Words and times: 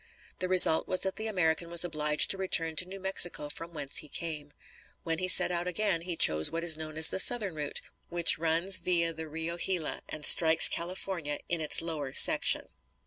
The 0.39 0.47
result 0.47 0.87
was 0.87 1.01
that 1.01 1.17
the 1.17 1.27
American 1.27 1.69
was 1.69 1.85
obliged 1.85 2.31
to 2.31 2.37
return 2.39 2.75
to 2.77 2.87
New 2.87 2.99
Mexico 2.99 3.49
from 3.49 3.71
whence 3.71 3.97
he 3.97 4.09
came. 4.09 4.51
When 5.03 5.19
he 5.19 5.27
set 5.27 5.51
out 5.51 5.67
again, 5.67 6.01
he 6.01 6.15
chose 6.15 6.49
what 6.49 6.63
is 6.63 6.75
known 6.75 6.97
as 6.97 7.09
the 7.09 7.19
Southern 7.19 7.53
Route, 7.53 7.81
which 8.09 8.39
runs 8.39 8.77
via 8.79 9.13
the 9.13 9.27
Rio 9.27 9.57
Gila 9.59 10.01
and 10.09 10.25
strikes 10.25 10.67
California 10.67 11.37
in 11.49 11.61
its 11.61 11.83
lower 11.83 12.13
section. 12.15 12.69